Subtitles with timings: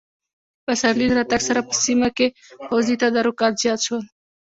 [0.57, 2.27] د پسرلي له راتګ سره په سیمه کې
[2.67, 4.03] پوځي تدارکات زیات شول.